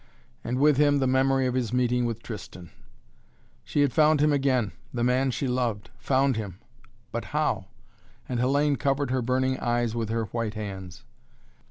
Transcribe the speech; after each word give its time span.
And 0.43 0.57
with 0.57 0.77
him 0.77 0.97
the 0.97 1.05
memory 1.05 1.45
of 1.45 1.53
his 1.53 1.71
meeting 1.71 2.05
with 2.05 2.23
Tristan! 2.23 2.71
She 3.63 3.81
had 3.81 3.93
found 3.93 4.19
him 4.19 4.33
again, 4.33 4.71
the 4.91 5.03
man 5.03 5.29
she 5.29 5.47
loved! 5.47 5.91
Found 5.99 6.37
him 6.37 6.57
but 7.11 7.25
how? 7.25 7.67
And 8.27 8.39
Hellayne 8.39 8.77
covered 8.79 9.11
her 9.11 9.21
burning 9.21 9.59
eyes 9.59 9.93
with 9.93 10.09
her 10.09 10.23
white 10.25 10.55
hands. 10.55 11.03